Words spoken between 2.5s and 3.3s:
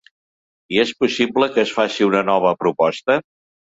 proposta?